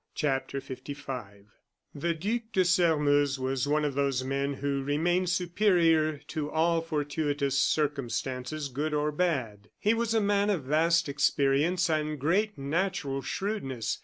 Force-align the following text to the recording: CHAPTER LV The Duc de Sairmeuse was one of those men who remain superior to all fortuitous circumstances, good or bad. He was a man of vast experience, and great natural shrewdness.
CHAPTER 0.15 0.59
LV 0.59 1.45
The 1.93 2.15
Duc 2.15 2.41
de 2.53 2.65
Sairmeuse 2.65 3.37
was 3.37 3.67
one 3.67 3.85
of 3.85 3.93
those 3.93 4.23
men 4.23 4.55
who 4.55 4.81
remain 4.81 5.27
superior 5.27 6.17
to 6.29 6.49
all 6.49 6.81
fortuitous 6.81 7.59
circumstances, 7.59 8.69
good 8.69 8.95
or 8.95 9.11
bad. 9.11 9.69
He 9.77 9.93
was 9.93 10.15
a 10.15 10.19
man 10.19 10.49
of 10.49 10.63
vast 10.63 11.07
experience, 11.07 11.87
and 11.87 12.19
great 12.19 12.57
natural 12.57 13.21
shrewdness. 13.21 13.99